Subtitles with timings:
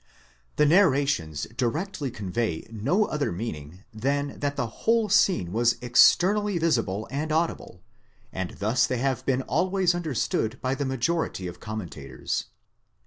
[0.55, 7.07] The narrations directly convey no other meaning, than that the whole scene was externally visible
[7.11, 7.83] and audible,
[8.33, 12.45] and thus they have been always understood by the majority of commentators.